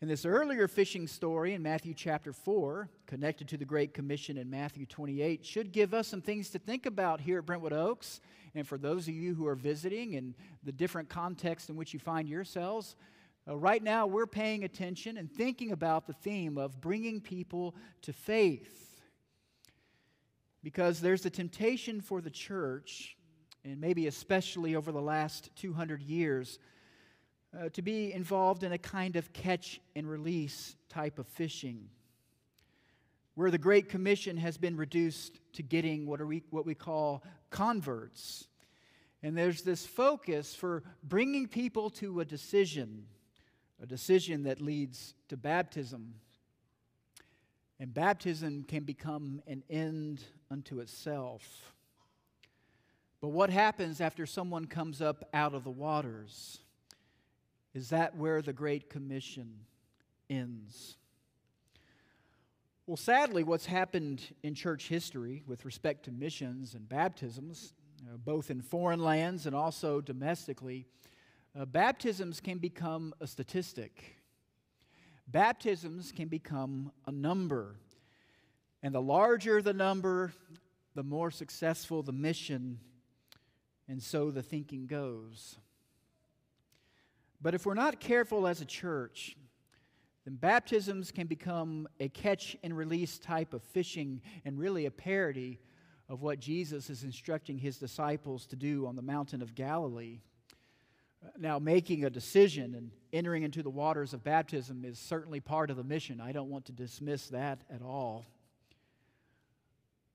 In 0.00 0.06
this 0.06 0.24
earlier 0.24 0.68
fishing 0.68 1.08
story 1.08 1.54
in 1.54 1.62
Matthew 1.62 1.92
chapter 1.92 2.32
4, 2.32 2.88
connected 3.06 3.48
to 3.48 3.56
the 3.56 3.64
Great 3.64 3.92
Commission 3.92 4.36
in 4.36 4.48
Matthew 4.48 4.86
28, 4.86 5.44
should 5.44 5.72
give 5.72 5.92
us 5.92 6.06
some 6.06 6.22
things 6.22 6.50
to 6.50 6.60
think 6.60 6.86
about 6.86 7.20
here 7.20 7.38
at 7.38 7.46
Brentwood 7.46 7.72
Oaks. 7.72 8.20
And 8.54 8.66
for 8.66 8.78
those 8.78 9.08
of 9.08 9.14
you 9.14 9.34
who 9.34 9.48
are 9.48 9.56
visiting 9.56 10.14
and 10.14 10.34
the 10.62 10.70
different 10.70 11.08
contexts 11.08 11.68
in 11.68 11.74
which 11.74 11.92
you 11.92 11.98
find 11.98 12.28
yourselves, 12.28 12.94
uh, 13.48 13.56
right 13.56 13.82
now 13.82 14.06
we're 14.06 14.28
paying 14.28 14.62
attention 14.62 15.16
and 15.16 15.28
thinking 15.32 15.72
about 15.72 16.06
the 16.06 16.12
theme 16.12 16.58
of 16.58 16.80
bringing 16.80 17.20
people 17.20 17.74
to 18.02 18.12
faith. 18.12 19.02
Because 20.62 21.00
there's 21.00 21.26
a 21.26 21.30
temptation 21.30 22.00
for 22.00 22.20
the 22.20 22.30
church, 22.30 23.16
and 23.68 23.80
maybe 23.80 24.06
especially 24.06 24.74
over 24.74 24.92
the 24.92 25.00
last 25.00 25.50
200 25.56 26.02
years, 26.02 26.58
uh, 27.58 27.68
to 27.70 27.82
be 27.82 28.12
involved 28.12 28.62
in 28.62 28.72
a 28.72 28.78
kind 28.78 29.16
of 29.16 29.32
catch 29.32 29.80
and 29.96 30.08
release 30.08 30.76
type 30.88 31.18
of 31.18 31.26
fishing, 31.26 31.88
where 33.34 33.50
the 33.50 33.58
Great 33.58 33.88
Commission 33.88 34.36
has 34.36 34.58
been 34.58 34.76
reduced 34.76 35.38
to 35.54 35.62
getting 35.62 36.06
what, 36.06 36.24
we, 36.26 36.42
what 36.50 36.66
we 36.66 36.74
call 36.74 37.22
converts. 37.50 38.48
And 39.22 39.36
there's 39.36 39.62
this 39.62 39.86
focus 39.86 40.54
for 40.54 40.82
bringing 41.02 41.48
people 41.48 41.90
to 41.90 42.20
a 42.20 42.24
decision, 42.24 43.06
a 43.82 43.86
decision 43.86 44.44
that 44.44 44.60
leads 44.60 45.14
to 45.28 45.36
baptism. 45.36 46.14
And 47.80 47.94
baptism 47.94 48.64
can 48.64 48.84
become 48.84 49.40
an 49.46 49.62
end 49.70 50.22
unto 50.50 50.80
itself. 50.80 51.72
But 53.20 53.28
what 53.28 53.50
happens 53.50 54.00
after 54.00 54.26
someone 54.26 54.66
comes 54.66 55.02
up 55.02 55.28
out 55.34 55.54
of 55.54 55.64
the 55.64 55.70
waters? 55.70 56.58
Is 57.74 57.90
that 57.90 58.16
where 58.16 58.42
the 58.42 58.52
Great 58.52 58.88
Commission 58.90 59.60
ends? 60.30 60.96
Well, 62.86 62.96
sadly, 62.96 63.42
what's 63.42 63.66
happened 63.66 64.22
in 64.42 64.54
church 64.54 64.88
history 64.88 65.42
with 65.46 65.64
respect 65.64 66.04
to 66.04 66.12
missions 66.12 66.74
and 66.74 66.88
baptisms, 66.88 67.74
uh, 68.08 68.16
both 68.16 68.50
in 68.50 68.62
foreign 68.62 69.02
lands 69.02 69.46
and 69.46 69.54
also 69.54 70.00
domestically, 70.00 70.86
uh, 71.58 71.64
baptisms 71.64 72.40
can 72.40 72.58
become 72.58 73.12
a 73.20 73.26
statistic. 73.26 74.16
Baptisms 75.26 76.12
can 76.12 76.28
become 76.28 76.92
a 77.06 77.12
number. 77.12 77.76
And 78.82 78.94
the 78.94 79.02
larger 79.02 79.60
the 79.60 79.74
number, 79.74 80.32
the 80.94 81.02
more 81.02 81.30
successful 81.30 82.02
the 82.02 82.12
mission, 82.12 82.78
and 83.88 84.02
so 84.02 84.30
the 84.30 84.42
thinking 84.42 84.86
goes. 84.86 85.56
But 87.40 87.54
if 87.54 87.64
we're 87.64 87.74
not 87.74 88.00
careful 88.00 88.46
as 88.46 88.60
a 88.60 88.64
church, 88.64 89.36
then 90.24 90.34
baptisms 90.34 91.10
can 91.10 91.26
become 91.26 91.88
a 92.00 92.08
catch 92.08 92.56
and 92.62 92.76
release 92.76 93.18
type 93.18 93.54
of 93.54 93.62
fishing 93.62 94.20
and 94.44 94.58
really 94.58 94.86
a 94.86 94.90
parody 94.90 95.58
of 96.08 96.22
what 96.22 96.40
Jesus 96.40 96.90
is 96.90 97.04
instructing 97.04 97.58
his 97.58 97.78
disciples 97.78 98.46
to 98.46 98.56
do 98.56 98.86
on 98.86 98.96
the 98.96 99.02
mountain 99.02 99.42
of 99.42 99.54
Galilee. 99.54 100.20
Uh, 101.24 101.28
now, 101.38 101.58
making 101.58 102.04
a 102.04 102.10
decision 102.10 102.74
and 102.74 102.90
entering 103.12 103.42
into 103.42 103.62
the 103.62 103.70
waters 103.70 104.14
of 104.14 104.24
baptism 104.24 104.84
is 104.84 104.98
certainly 104.98 105.40
part 105.40 105.70
of 105.70 105.76
the 105.76 105.84
mission. 105.84 106.20
I 106.20 106.32
don't 106.32 106.50
want 106.50 106.66
to 106.66 106.72
dismiss 106.72 107.28
that 107.28 107.60
at 107.70 107.82
all. 107.82 108.26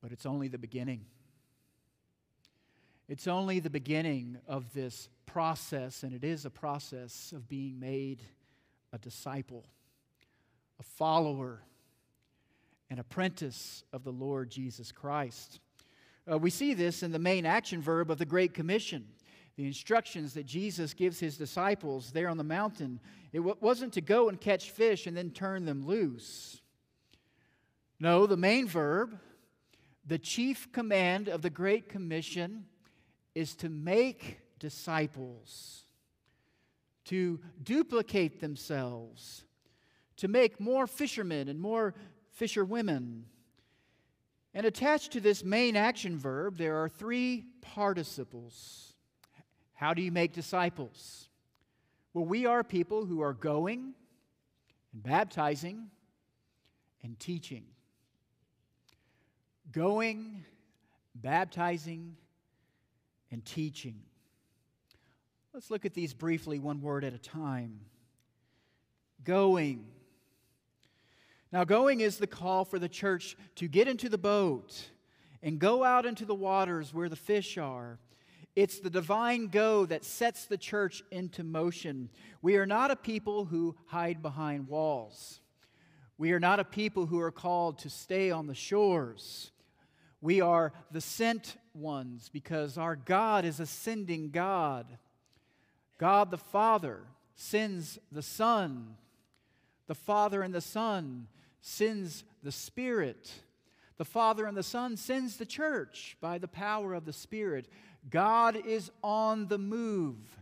But 0.01 0.11
it's 0.11 0.25
only 0.25 0.47
the 0.47 0.57
beginning. 0.57 1.05
It's 3.09 3.27
only 3.27 3.59
the 3.59 3.69
beginning 3.69 4.37
of 4.47 4.73
this 4.73 5.09
process, 5.25 6.03
and 6.03 6.13
it 6.13 6.23
is 6.23 6.45
a 6.45 6.49
process 6.49 7.33
of 7.35 7.49
being 7.49 7.79
made 7.79 8.21
a 8.93 8.97
disciple, 8.97 9.65
a 10.79 10.83
follower, 10.83 11.61
an 12.89 12.99
apprentice 12.99 13.83
of 13.91 14.03
the 14.03 14.11
Lord 14.11 14.49
Jesus 14.49 14.91
Christ. 14.91 15.59
Uh, 16.31 16.37
we 16.37 16.49
see 16.49 16.73
this 16.73 17.03
in 17.03 17.11
the 17.11 17.19
main 17.19 17.45
action 17.45 17.81
verb 17.81 18.09
of 18.09 18.19
the 18.19 18.25
Great 18.25 18.53
Commission. 18.53 19.05
The 19.57 19.65
instructions 19.65 20.33
that 20.35 20.45
Jesus 20.45 20.93
gives 20.93 21.19
his 21.19 21.37
disciples 21.37 22.11
there 22.11 22.29
on 22.29 22.37
the 22.37 22.43
mountain, 22.43 22.99
it 23.33 23.39
w- 23.39 23.57
wasn't 23.59 23.93
to 23.93 24.01
go 24.01 24.29
and 24.29 24.39
catch 24.39 24.71
fish 24.71 25.07
and 25.07 25.17
then 25.17 25.31
turn 25.31 25.65
them 25.65 25.85
loose. 25.85 26.61
No, 27.99 28.25
the 28.25 28.37
main 28.37 28.67
verb, 28.67 29.19
the 30.05 30.17
chief 30.17 30.71
command 30.71 31.27
of 31.27 31.41
the 31.41 31.49
Great 31.49 31.89
Commission, 31.89 32.65
is 33.35 33.55
to 33.55 33.69
make 33.69 34.39
disciples, 34.59 35.85
to 37.05 37.39
duplicate 37.61 38.39
themselves, 38.39 39.43
to 40.17 40.27
make 40.27 40.59
more 40.59 40.87
fishermen 40.87 41.49
and 41.49 41.59
more 41.59 41.93
fisherwomen. 42.31 43.25
And 44.53 44.65
attached 44.65 45.13
to 45.13 45.19
this 45.19 45.43
main 45.43 45.75
action 45.75 46.17
verb, 46.17 46.57
there 46.57 46.77
are 46.77 46.89
three 46.89 47.45
participles. 47.61 48.93
How 49.73 49.93
do 49.93 50.01
you 50.01 50.11
make 50.11 50.31
disciples? 50.33 51.27
Well, 52.13 52.25
we 52.25 52.45
are 52.45 52.63
people 52.63 53.05
who 53.05 53.21
are 53.21 53.33
going 53.33 53.95
and 54.93 55.03
baptizing 55.03 55.87
and 57.01 57.19
teaching. 57.19 57.65
Going, 59.71 60.45
baptizing, 61.15 62.15
and 63.33 63.43
teaching. 63.43 63.99
Let's 65.53 65.69
look 65.69 65.85
at 65.85 65.93
these 65.93 66.13
briefly, 66.13 66.59
one 66.59 66.81
word 66.81 67.03
at 67.03 67.13
a 67.13 67.17
time. 67.17 67.81
Going. 69.23 69.85
Now, 71.51 71.63
going 71.63 71.99
is 71.99 72.17
the 72.17 72.27
call 72.27 72.63
for 72.63 72.79
the 72.79 72.89
church 72.89 73.35
to 73.55 73.67
get 73.67 73.87
into 73.87 74.07
the 74.07 74.17
boat 74.17 74.89
and 75.41 75.59
go 75.59 75.83
out 75.83 76.05
into 76.05 76.25
the 76.25 76.35
waters 76.35 76.93
where 76.93 77.09
the 77.09 77.15
fish 77.15 77.57
are. 77.57 77.99
It's 78.55 78.79
the 78.79 78.89
divine 78.89 79.47
go 79.47 79.85
that 79.87 80.05
sets 80.05 80.45
the 80.45 80.57
church 80.57 81.03
into 81.11 81.43
motion. 81.43 82.09
We 82.41 82.55
are 82.57 82.65
not 82.65 82.91
a 82.91 82.95
people 82.95 83.45
who 83.45 83.75
hide 83.87 84.21
behind 84.21 84.67
walls. 84.67 85.39
We 86.17 86.33
are 86.33 86.39
not 86.39 86.59
a 86.59 86.63
people 86.63 87.07
who 87.07 87.19
are 87.19 87.31
called 87.31 87.79
to 87.79 87.89
stay 87.89 88.29
on 88.29 88.45
the 88.45 88.55
shores. 88.55 89.51
We 90.23 90.39
are 90.39 90.71
the 90.89 91.01
sent 91.01 91.57
ones 91.73 92.29
because 92.31 92.77
our 92.77 92.95
God 92.95 93.43
is 93.43 93.59
a 93.59 93.65
sending 93.65 94.29
God. 94.29 94.85
God 95.97 96.31
the 96.31 96.37
Father 96.37 97.01
sends 97.35 97.99
the 98.09 98.21
Son. 98.21 98.95
The 99.87 99.95
Father 99.95 100.41
and 100.41 100.55
the 100.55 100.61
Son 100.61 101.27
sends 101.59 102.23
the 102.41 102.53
Spirit. 102.53 103.33
The 103.97 104.05
Father 104.05 104.45
and 104.45 104.55
the 104.55 104.63
Son 104.63 104.95
sends 104.95 105.35
the 105.35 105.45
church 105.45 106.15
by 106.21 106.37
the 106.37 106.47
power 106.47 106.93
of 106.93 107.03
the 107.03 107.11
Spirit. 107.11 107.67
God 108.09 108.55
is 108.65 108.91
on 109.03 109.49
the 109.49 109.57
move. 109.57 110.37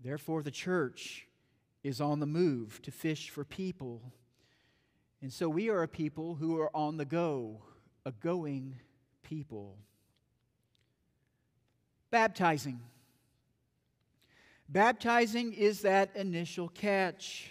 Therefore, 0.00 0.44
the 0.44 0.52
church 0.52 1.26
is 1.82 2.00
on 2.00 2.20
the 2.20 2.26
move 2.26 2.80
to 2.82 2.92
fish 2.92 3.30
for 3.30 3.42
people. 3.42 4.12
And 5.20 5.32
so 5.32 5.48
we 5.48 5.70
are 5.70 5.82
a 5.82 5.88
people 5.88 6.36
who 6.36 6.60
are 6.60 6.70
on 6.72 6.98
the 6.98 7.04
go 7.04 7.62
a 8.06 8.12
going 8.12 8.76
people. 9.24 9.76
Baptizing. 12.12 12.78
Baptizing 14.68 15.52
is 15.52 15.82
that 15.82 16.14
initial 16.14 16.68
catch. 16.68 17.50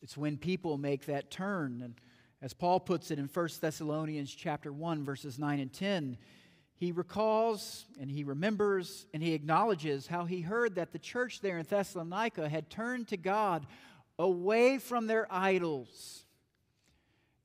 It's 0.00 0.16
when 0.16 0.36
people 0.38 0.78
make 0.78 1.06
that 1.06 1.28
turn. 1.28 1.82
And 1.82 1.94
As 2.40 2.54
Paul 2.54 2.78
puts 2.78 3.10
it 3.10 3.18
in 3.18 3.26
1 3.26 3.48
Thessalonians 3.60 4.32
chapter 4.32 4.72
1 4.72 5.04
verses 5.04 5.40
9 5.40 5.58
and 5.58 5.72
10, 5.72 6.18
he 6.76 6.92
recalls 6.92 7.84
and 8.00 8.08
he 8.08 8.22
remembers 8.22 9.06
and 9.12 9.20
he 9.20 9.34
acknowledges 9.34 10.06
how 10.06 10.24
he 10.24 10.40
heard 10.40 10.76
that 10.76 10.92
the 10.92 11.00
church 11.00 11.40
there 11.40 11.58
in 11.58 11.66
Thessalonica 11.68 12.48
had 12.48 12.70
turned 12.70 13.08
to 13.08 13.16
God 13.16 13.66
away 14.20 14.78
from 14.78 15.08
their 15.08 15.26
idols 15.30 16.24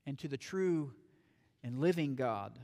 and 0.05 0.19
to 0.19 0.27
the 0.27 0.37
true 0.37 0.93
and 1.63 1.79
living 1.79 2.15
God. 2.15 2.57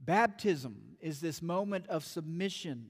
Baptism 0.00 0.96
is 1.00 1.20
this 1.20 1.40
moment 1.40 1.86
of 1.88 2.04
submission, 2.04 2.86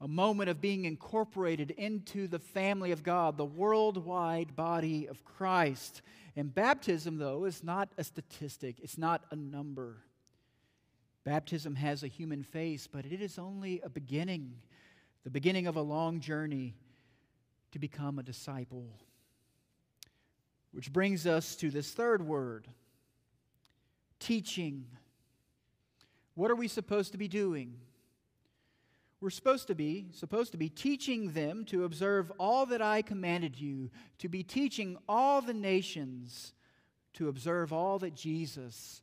a 0.00 0.08
moment 0.08 0.48
of 0.48 0.60
being 0.60 0.84
incorporated 0.84 1.70
into 1.72 2.26
the 2.26 2.38
family 2.38 2.92
of 2.92 3.02
God, 3.02 3.36
the 3.36 3.44
worldwide 3.44 4.56
body 4.56 5.06
of 5.06 5.24
Christ. 5.24 6.02
And 6.34 6.54
baptism, 6.54 7.18
though, 7.18 7.44
is 7.44 7.62
not 7.62 7.90
a 7.98 8.04
statistic, 8.04 8.80
it's 8.80 8.98
not 8.98 9.24
a 9.30 9.36
number. 9.36 9.98
Baptism 11.24 11.76
has 11.76 12.02
a 12.02 12.08
human 12.08 12.42
face, 12.42 12.86
but 12.86 13.04
it 13.06 13.20
is 13.20 13.38
only 13.38 13.80
a 13.82 13.88
beginning, 13.88 14.54
the 15.24 15.30
beginning 15.30 15.66
of 15.66 15.76
a 15.76 15.82
long 15.82 16.18
journey 16.20 16.74
to 17.72 17.78
become 17.78 18.18
a 18.18 18.22
disciple. 18.22 18.86
Which 20.72 20.92
brings 20.92 21.26
us 21.26 21.54
to 21.56 21.70
this 21.70 21.92
third 21.92 22.26
word 22.26 22.66
teaching. 24.22 24.86
What 26.34 26.50
are 26.50 26.56
we 26.56 26.68
supposed 26.68 27.12
to 27.12 27.18
be 27.18 27.28
doing? 27.28 27.74
We're 29.20 29.30
supposed 29.30 29.68
to 29.68 29.74
be 29.74 30.06
supposed 30.12 30.52
to 30.52 30.58
be 30.58 30.68
teaching 30.68 31.32
them 31.32 31.64
to 31.66 31.84
observe 31.84 32.32
all 32.38 32.66
that 32.66 32.82
I 32.82 33.02
commanded 33.02 33.60
you, 33.60 33.90
to 34.18 34.28
be 34.28 34.42
teaching 34.42 34.96
all 35.08 35.40
the 35.42 35.54
nations 35.54 36.54
to 37.14 37.28
observe 37.28 37.72
all 37.72 37.98
that 37.98 38.14
Jesus 38.14 39.02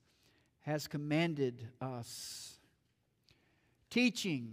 has 0.62 0.88
commanded 0.88 1.68
us. 1.80 2.58
Teaching. 3.90 4.52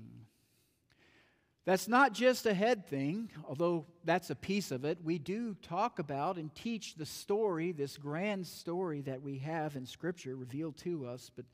That's 1.67 1.89
not 1.89 2.15
just 2.15 2.47
a 2.47 2.55
head 2.55 2.87
thing, 2.87 3.29
although 3.47 3.85
that's 4.05 4.31
a 4.31 4.35
piece 4.35 4.71
of 4.71 4.87
it. 4.87 4.99
We 5.05 5.19
do 5.19 5.55
talk 5.61 5.99
about 5.99 6.39
and 6.39 6.55
teach 6.55 6.95
the 6.95 7.05
story, 7.05 7.73
this 7.73 7.99
grand 7.99 8.47
story 8.47 9.03
that 9.03 9.21
we 9.21 9.39
have 9.39 9.77
in 9.77 9.85
Scripture 9.85 10.37
revealed 10.37 10.79
to 10.79 11.07
us, 11.07 11.31
but 11.37 11.45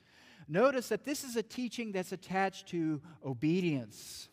Notice 0.49 0.89
that 0.89 1.05
this 1.05 1.25
is 1.25 1.37
a 1.37 1.43
teaching 1.43 1.93
that's 1.93 2.13
attached 2.13 2.69
to 2.69 3.01
obedience. 3.25 4.29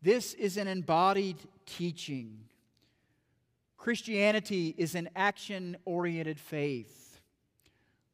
This 0.00 0.34
is 0.34 0.56
an 0.56 0.68
embodied 0.68 1.38
teaching. 1.66 2.40
Christianity 3.76 4.74
is 4.76 4.94
an 4.94 5.08
action 5.16 5.76
oriented 5.84 6.38
faith. 6.38 7.20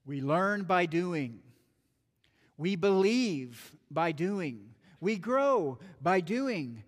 We 0.06 0.22
learn 0.22 0.62
by 0.62 0.86
doing, 0.86 1.40
we 2.56 2.76
believe 2.76 3.72
by 3.90 4.12
doing, 4.12 4.70
we 5.00 5.16
grow 5.16 5.78
by 6.00 6.20
doing. 6.20 6.82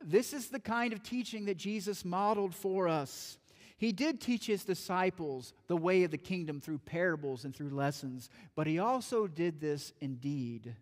This 0.00 0.32
is 0.32 0.48
the 0.48 0.60
kind 0.60 0.92
of 0.92 1.02
teaching 1.02 1.46
that 1.46 1.56
Jesus 1.56 2.04
modeled 2.04 2.54
for 2.54 2.88
us. 2.88 3.38
He 3.78 3.92
did 3.92 4.20
teach 4.20 4.46
his 4.46 4.64
disciples 4.64 5.52
the 5.66 5.76
way 5.76 6.02
of 6.04 6.10
the 6.10 6.18
kingdom 6.18 6.60
through 6.60 6.78
parables 6.78 7.44
and 7.44 7.54
through 7.54 7.70
lessons, 7.70 8.30
but 8.54 8.66
he 8.66 8.78
also 8.78 9.26
did 9.26 9.60
this 9.60 9.92
in 10.00 10.16
deed. 10.16 10.74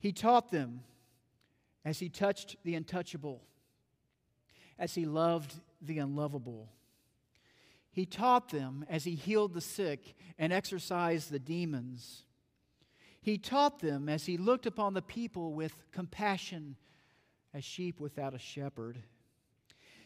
He 0.00 0.12
taught 0.12 0.50
them 0.50 0.80
as 1.84 2.00
he 2.00 2.08
touched 2.08 2.56
the 2.64 2.74
untouchable, 2.74 3.42
as 4.78 4.94
he 4.94 5.04
loved 5.04 5.54
the 5.80 5.98
unlovable. 5.98 6.68
He 7.92 8.06
taught 8.06 8.48
them 8.48 8.84
as 8.88 9.04
he 9.04 9.14
healed 9.14 9.54
the 9.54 9.60
sick 9.60 10.14
and 10.38 10.52
exorcised 10.52 11.30
the 11.30 11.38
demons. 11.38 12.24
He 13.22 13.38
taught 13.38 13.78
them 13.78 14.08
as 14.08 14.26
he 14.26 14.36
looked 14.36 14.66
upon 14.66 14.94
the 14.94 15.02
people 15.02 15.54
with 15.54 15.74
compassion 15.92 16.76
as 17.54 17.64
sheep 17.64 18.00
without 18.00 18.34
a 18.34 18.38
shepherd. 18.38 18.98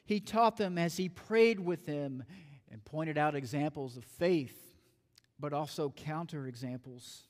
He 0.05 0.21
taught 0.21 0.59
them 0.59 0.77
as 0.77 0.99
he 0.99 1.09
prayed 1.09 1.59
with 1.59 1.87
them 1.87 2.25
and 2.71 2.85
pointed 2.85 3.17
out 3.17 3.35
examples 3.35 3.97
of 3.97 4.05
faith, 4.05 4.75
but 5.41 5.55
also 5.55 5.91
counter 5.97 6.47
examples. 6.47 7.23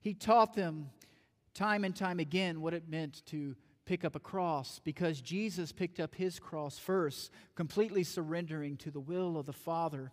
He 0.00 0.14
taught 0.14 0.54
them 0.54 0.90
time 1.52 1.84
and 1.84 1.94
time 1.94 2.18
again 2.18 2.62
what 2.62 2.74
it 2.74 2.88
meant 2.88 3.24
to 3.26 3.54
pick 3.84 4.04
up 4.04 4.16
a 4.16 4.20
cross 4.20 4.80
because 4.82 5.20
Jesus 5.20 5.72
picked 5.72 6.00
up 6.00 6.14
his 6.14 6.38
cross 6.38 6.78
first, 6.78 7.30
completely 7.54 8.02
surrendering 8.02 8.76
to 8.78 8.90
the 8.90 9.00
will 9.00 9.36
of 9.36 9.46
the 9.46 9.52
Father. 9.52 10.12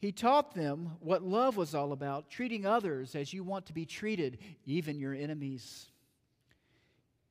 He 0.00 0.12
taught 0.12 0.54
them 0.54 0.92
what 1.00 1.22
love 1.22 1.58
was 1.58 1.74
all 1.74 1.92
about, 1.92 2.30
treating 2.30 2.64
others 2.64 3.14
as 3.14 3.34
you 3.34 3.44
want 3.44 3.66
to 3.66 3.74
be 3.74 3.84
treated, 3.84 4.38
even 4.64 4.98
your 4.98 5.14
enemies. 5.14 5.90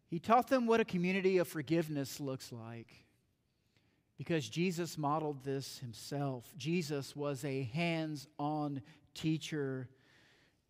He 0.07 0.19
taught 0.19 0.47
them 0.47 0.67
what 0.67 0.79
a 0.79 0.85
community 0.85 1.39
of 1.39 1.47
forgiveness 1.47 2.19
looks 2.19 2.51
like 2.51 3.05
because 4.19 4.47
Jesus 4.47 4.97
modeled 4.97 5.43
this 5.43 5.79
himself. 5.79 6.53
Jesus 6.57 7.15
was 7.15 7.43
a 7.43 7.63
hands 7.73 8.27
on 8.37 8.81
teacher. 9.15 9.89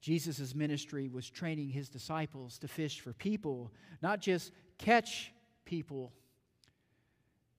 Jesus' 0.02 0.56
ministry 0.56 1.10
was 1.10 1.30
training 1.30 1.70
his 1.70 1.90
disciples 1.90 2.58
to 2.60 2.68
fish 2.70 3.02
for 3.02 3.12
people, 3.12 3.74
not 4.02 4.22
just 4.22 4.54
catch 4.78 5.34
people, 5.66 6.14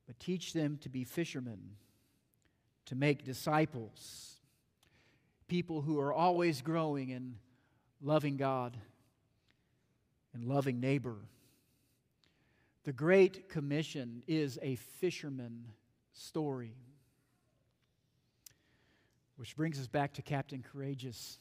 but 0.07 0.19
teach 0.19 0.53
them 0.55 0.79
to 0.81 0.89
be 0.89 1.05
fishermen, 1.05 1.59
to 2.87 2.95
make 2.95 3.25
disciples, 3.25 4.35
people 5.49 5.83
who 5.83 5.99
are 5.99 6.13
always 6.13 6.63
growing 6.63 7.11
in 7.11 7.37
loving 8.03 8.37
God 8.37 8.77
and 10.35 10.45
loving 10.45 10.81
neighbor. 10.81 11.17
The 12.85 12.93
Great 12.93 13.49
Commission 13.49 14.23
is 14.27 14.59
a 14.63 14.77
fisherman 14.77 15.67
story. 16.13 16.75
Which 19.37 19.57
brings 19.57 19.79
us 19.79 19.87
back 19.87 20.15
to 20.15 20.23
Captain 20.23 20.63
Courageous. 20.63 21.39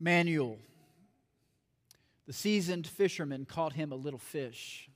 Manuel, 0.00 0.58
the 2.26 2.32
seasoned 2.32 2.86
fisherman, 2.86 3.44
caught 3.44 3.72
him 3.72 3.92
a 3.92 3.96
little 3.96 4.18
fish, 4.18 4.88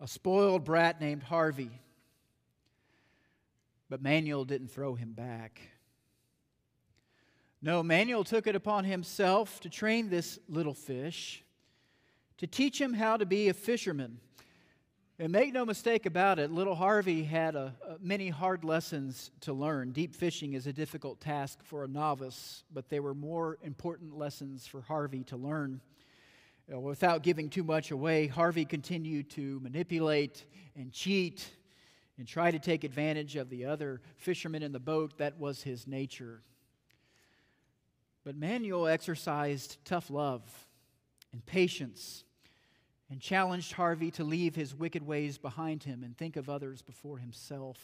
a 0.00 0.08
spoiled 0.08 0.64
brat 0.64 1.00
named 1.00 1.22
Harvey. 1.22 1.70
But 3.88 4.02
Manuel 4.02 4.44
didn't 4.44 4.68
throw 4.68 4.94
him 4.94 5.12
back. 5.12 5.60
No, 7.62 7.82
Manuel 7.82 8.24
took 8.24 8.46
it 8.46 8.54
upon 8.54 8.84
himself 8.84 9.60
to 9.60 9.70
train 9.70 10.10
this 10.10 10.38
little 10.48 10.74
fish, 10.74 11.42
to 12.38 12.46
teach 12.46 12.80
him 12.80 12.92
how 12.92 13.16
to 13.16 13.24
be 13.24 13.48
a 13.48 13.54
fisherman 13.54 14.20
and 15.18 15.30
make 15.30 15.52
no 15.52 15.64
mistake 15.64 16.06
about 16.06 16.40
it, 16.40 16.50
little 16.50 16.74
Harvey 16.74 17.22
had 17.22 17.54
a, 17.54 17.72
a, 17.88 17.96
many 18.00 18.28
hard 18.28 18.64
lessons 18.64 19.30
to 19.42 19.52
learn. 19.52 19.92
Deep 19.92 20.12
fishing 20.12 20.54
is 20.54 20.66
a 20.66 20.72
difficult 20.72 21.20
task 21.20 21.60
for 21.62 21.84
a 21.84 21.88
novice, 21.88 22.64
but 22.72 22.88
there 22.88 23.00
were 23.00 23.14
more 23.14 23.58
important 23.62 24.18
lessons 24.18 24.66
for 24.66 24.80
Harvey 24.80 25.22
to 25.24 25.36
learn. 25.36 25.80
Uh, 26.72 26.80
without 26.80 27.22
giving 27.22 27.48
too 27.48 27.62
much 27.62 27.92
away, 27.92 28.26
Harvey 28.26 28.64
continued 28.64 29.30
to 29.30 29.60
manipulate 29.60 30.46
and 30.74 30.92
cheat 30.92 31.48
and 32.18 32.26
try 32.26 32.50
to 32.50 32.58
take 32.58 32.84
advantage 32.84 33.36
of 33.36 33.50
the 33.50 33.64
other 33.64 34.00
fishermen 34.16 34.62
in 34.62 34.72
the 34.72 34.80
boat. 34.80 35.18
That 35.18 35.38
was 35.38 35.62
his 35.62 35.86
nature. 35.86 36.42
But 38.24 38.36
Manuel 38.36 38.86
exercised 38.86 39.78
tough 39.84 40.10
love 40.10 40.42
and 41.32 41.44
patience 41.44 42.24
and 43.10 43.20
challenged 43.20 43.72
Harvey 43.72 44.10
to 44.12 44.24
leave 44.24 44.54
his 44.54 44.74
wicked 44.74 45.06
ways 45.06 45.36
behind 45.36 45.82
him 45.82 46.02
and 46.02 46.16
think 46.16 46.36
of 46.36 46.48
others 46.48 46.80
before 46.80 47.18
himself. 47.18 47.78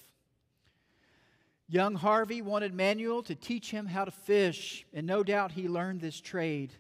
Young 1.69 1.95
Harvey 1.95 2.43
wanted 2.43 2.75
Manuel 2.75 3.23
to 3.23 3.35
teach 3.35 3.71
him 3.71 3.87
how 3.87 4.05
to 4.05 4.11
fish, 4.11 4.85
and 4.93 5.07
no 5.07 5.23
doubt 5.23 5.53
he 5.53 5.69
learned 5.69 6.01
this 6.01 6.21
trade. 6.21 6.73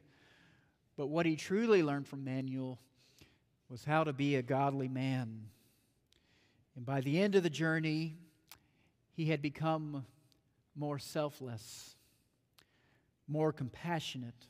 But 0.96 1.06
what 1.06 1.26
he 1.26 1.36
truly 1.36 1.82
learned 1.82 2.08
from 2.08 2.24
Manuel 2.24 2.78
was 3.68 3.84
how 3.84 4.02
to 4.02 4.12
be 4.12 4.34
a 4.34 4.42
godly 4.42 4.88
man. 4.88 5.44
And 6.76 6.86
by 6.86 7.00
the 7.00 7.20
end 7.20 7.34
of 7.34 7.42
the 7.42 7.50
journey, 7.50 8.16
he 9.12 9.26
had 9.26 9.42
become 9.42 10.06
more 10.76 10.98
selfless, 10.98 11.94
more 13.28 13.52
compassionate, 13.52 14.46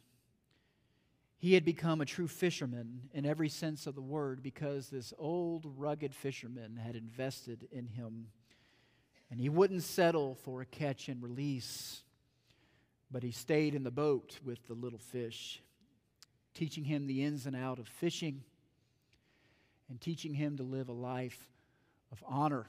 he 1.41 1.55
had 1.55 1.65
become 1.65 2.03
a 2.03 2.07
true 2.07 2.29
fisherman 2.29 3.09
in 3.15 3.25
every 3.25 3.49
sense 3.49 3.87
of 3.87 3.95
the 3.95 4.03
word 4.03 4.43
because 4.43 4.91
this 4.91 5.15
old, 5.17 5.65
rugged 5.79 6.15
fisherman 6.15 6.77
had 6.77 6.97
invested 6.97 7.67
in 7.73 7.87
him. 7.87 8.27
And 9.31 9.41
he 9.41 9.49
wouldn't 9.49 9.83
settle 9.83 10.35
for 10.35 10.61
a 10.61 10.67
catch 10.67 11.09
and 11.09 11.23
release, 11.23 12.03
but 13.11 13.23
he 13.23 13.31
stayed 13.31 13.75
in 13.75 13.85
the 13.85 13.91
boat 13.91 14.39
with 14.45 14.67
the 14.67 14.75
little 14.75 14.99
fish, 14.99 15.63
teaching 16.53 16.85
him 16.85 17.07
the 17.07 17.25
ins 17.25 17.47
and 17.47 17.57
out 17.57 17.79
of 17.79 17.89
fishing 17.89 18.45
and 19.89 19.99
teaching 19.99 20.35
him 20.35 20.59
to 20.59 20.63
live 20.63 20.91
a 20.91 20.93
life 20.93 21.49
of 22.12 22.23
honor 22.27 22.66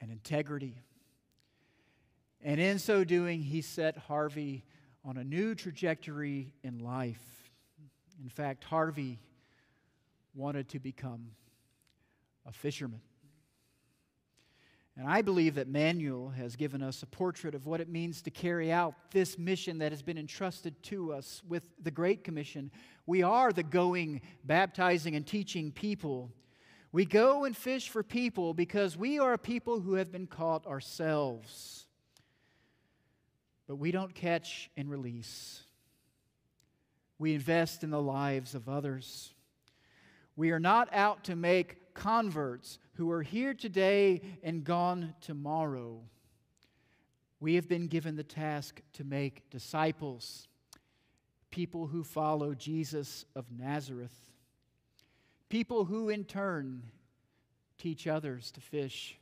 and 0.00 0.10
integrity. 0.10 0.76
And 2.42 2.60
in 2.60 2.78
so 2.78 3.04
doing, 3.04 3.42
he 3.42 3.62
set 3.62 3.96
Harvey 3.96 4.64
on 5.04 5.16
a 5.16 5.24
new 5.24 5.54
trajectory 5.54 6.52
in 6.62 6.78
life. 6.78 7.50
In 8.22 8.28
fact, 8.28 8.64
Harvey 8.64 9.18
wanted 10.34 10.68
to 10.70 10.78
become 10.78 11.30
a 12.46 12.52
fisherman. 12.52 13.00
And 14.96 15.08
I 15.08 15.22
believe 15.22 15.56
that 15.56 15.66
Manuel 15.66 16.28
has 16.36 16.54
given 16.54 16.80
us 16.80 17.02
a 17.02 17.06
portrait 17.06 17.56
of 17.56 17.66
what 17.66 17.80
it 17.80 17.88
means 17.88 18.22
to 18.22 18.30
carry 18.30 18.70
out 18.70 18.94
this 19.10 19.36
mission 19.36 19.78
that 19.78 19.90
has 19.90 20.02
been 20.02 20.18
entrusted 20.18 20.80
to 20.84 21.12
us 21.12 21.42
with 21.48 21.64
the 21.82 21.90
Great 21.90 22.22
Commission. 22.22 22.70
We 23.04 23.24
are 23.24 23.52
the 23.52 23.64
going, 23.64 24.20
baptizing, 24.44 25.16
and 25.16 25.26
teaching 25.26 25.72
people. 25.72 26.30
We 26.94 27.04
go 27.04 27.42
and 27.42 27.56
fish 27.56 27.88
for 27.88 28.04
people 28.04 28.54
because 28.54 28.96
we 28.96 29.18
are 29.18 29.32
a 29.32 29.38
people 29.38 29.80
who 29.80 29.94
have 29.94 30.12
been 30.12 30.28
caught 30.28 30.64
ourselves. 30.64 31.86
But 33.66 33.78
we 33.78 33.90
don't 33.90 34.14
catch 34.14 34.70
and 34.76 34.88
release, 34.88 35.64
we 37.18 37.34
invest 37.34 37.82
in 37.82 37.90
the 37.90 38.00
lives 38.00 38.54
of 38.54 38.68
others. 38.68 39.34
We 40.36 40.52
are 40.52 40.60
not 40.60 40.88
out 40.94 41.24
to 41.24 41.34
make 41.34 41.94
converts 41.94 42.78
who 42.92 43.10
are 43.10 43.22
here 43.22 43.54
today 43.54 44.20
and 44.44 44.62
gone 44.62 45.16
tomorrow. 45.20 46.00
We 47.40 47.56
have 47.56 47.68
been 47.68 47.88
given 47.88 48.14
the 48.14 48.22
task 48.22 48.80
to 48.92 49.02
make 49.02 49.50
disciples, 49.50 50.46
people 51.50 51.88
who 51.88 52.04
follow 52.04 52.54
Jesus 52.54 53.24
of 53.34 53.50
Nazareth, 53.50 54.33
people 55.54 55.84
who 55.84 56.08
in 56.08 56.24
turn 56.24 56.82
teach 57.78 58.08
others 58.08 58.50
to 58.50 58.60
fish, 58.60 59.16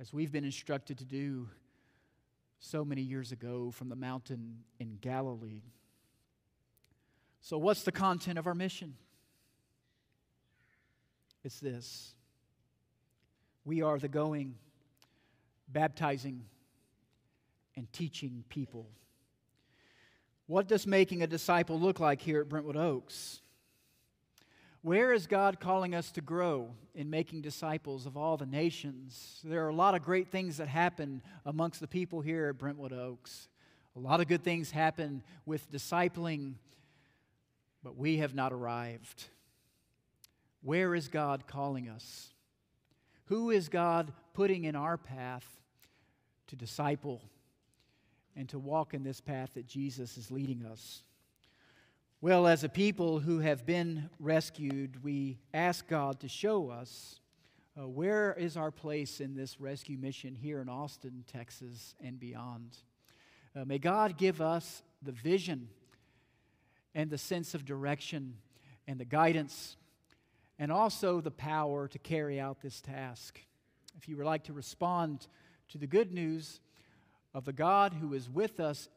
as 0.00 0.12
we've 0.12 0.32
been 0.32 0.42
instructed 0.44 0.98
to 0.98 1.04
do 1.04 1.48
so 2.58 2.84
many 2.84 3.00
years 3.00 3.30
ago 3.30 3.70
from 3.70 3.88
the 3.88 3.94
mountain 3.94 4.58
in 4.80 4.98
Galilee. 5.00 5.62
So, 7.40 7.58
what's 7.58 7.84
the 7.84 7.92
content 7.92 8.40
of 8.40 8.48
our 8.48 8.56
mission? 8.56 8.96
It's 11.44 11.60
this 11.60 12.12
we 13.64 13.82
are 13.82 14.00
the 14.00 14.08
going, 14.08 14.56
baptizing, 15.68 16.42
and 17.76 17.86
teaching 17.92 18.42
people. 18.48 18.88
What 20.48 20.66
does 20.66 20.88
making 20.88 21.22
a 21.22 21.28
disciple 21.28 21.78
look 21.78 22.00
like 22.00 22.20
here 22.20 22.40
at 22.40 22.48
Brentwood 22.48 22.76
Oaks? 22.76 23.42
Where 24.86 25.12
is 25.12 25.26
God 25.26 25.58
calling 25.58 25.96
us 25.96 26.12
to 26.12 26.20
grow 26.20 26.70
in 26.94 27.10
making 27.10 27.40
disciples 27.40 28.06
of 28.06 28.16
all 28.16 28.36
the 28.36 28.46
nations? 28.46 29.40
There 29.42 29.64
are 29.64 29.68
a 29.68 29.74
lot 29.74 29.96
of 29.96 30.04
great 30.04 30.28
things 30.28 30.58
that 30.58 30.68
happen 30.68 31.22
amongst 31.44 31.80
the 31.80 31.88
people 31.88 32.20
here 32.20 32.50
at 32.50 32.58
Brentwood 32.58 32.92
Oaks. 32.92 33.48
A 33.96 33.98
lot 33.98 34.20
of 34.20 34.28
good 34.28 34.44
things 34.44 34.70
happen 34.70 35.24
with 35.44 35.72
discipling, 35.72 36.52
but 37.82 37.96
we 37.96 38.18
have 38.18 38.32
not 38.32 38.52
arrived. 38.52 39.24
Where 40.62 40.94
is 40.94 41.08
God 41.08 41.48
calling 41.48 41.88
us? 41.88 42.28
Who 43.24 43.50
is 43.50 43.68
God 43.68 44.12
putting 44.34 44.66
in 44.66 44.76
our 44.76 44.96
path 44.96 45.60
to 46.46 46.54
disciple 46.54 47.22
and 48.36 48.48
to 48.50 48.60
walk 48.60 48.94
in 48.94 49.02
this 49.02 49.20
path 49.20 49.50
that 49.54 49.66
Jesus 49.66 50.16
is 50.16 50.30
leading 50.30 50.64
us? 50.64 51.02
Well, 52.22 52.46
as 52.46 52.64
a 52.64 52.70
people 52.70 53.20
who 53.20 53.40
have 53.40 53.66
been 53.66 54.08
rescued, 54.18 55.04
we 55.04 55.36
ask 55.52 55.86
God 55.86 56.18
to 56.20 56.28
show 56.28 56.70
us 56.70 57.20
uh, 57.78 57.86
where 57.86 58.32
is 58.32 58.56
our 58.56 58.70
place 58.70 59.20
in 59.20 59.34
this 59.34 59.60
rescue 59.60 59.98
mission 59.98 60.34
here 60.34 60.62
in 60.62 60.68
Austin, 60.70 61.24
Texas, 61.30 61.94
and 62.02 62.18
beyond. 62.18 62.78
Uh, 63.54 63.66
may 63.66 63.76
God 63.76 64.16
give 64.16 64.40
us 64.40 64.82
the 65.02 65.12
vision 65.12 65.68
and 66.94 67.10
the 67.10 67.18
sense 67.18 67.54
of 67.54 67.66
direction 67.66 68.38
and 68.88 68.98
the 68.98 69.04
guidance 69.04 69.76
and 70.58 70.72
also 70.72 71.20
the 71.20 71.30
power 71.30 71.86
to 71.86 71.98
carry 71.98 72.40
out 72.40 72.62
this 72.62 72.80
task. 72.80 73.38
If 73.98 74.08
you 74.08 74.16
would 74.16 74.24
like 74.24 74.44
to 74.44 74.54
respond 74.54 75.26
to 75.68 75.76
the 75.76 75.86
good 75.86 76.14
news 76.14 76.60
of 77.34 77.44
the 77.44 77.52
God 77.52 77.92
who 77.92 78.14
is 78.14 78.30
with 78.30 78.58
us 78.58 78.88